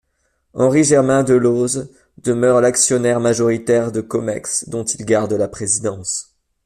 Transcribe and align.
Henri 0.55 0.83
Germain 0.83 1.21
Delauze 1.21 1.91
demeure 2.17 2.59
l'actionnaire 2.59 3.19
majoritaire 3.19 3.91
de 3.91 4.01
Comex 4.01 4.67
dont 4.67 4.83
il 4.83 5.05
garde 5.05 5.33
la 5.33 5.47
présidence. 5.47 6.35